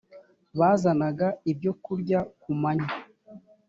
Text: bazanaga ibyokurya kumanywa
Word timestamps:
bazanaga 0.59 1.27
ibyokurya 1.51 2.19
kumanywa 2.41 2.93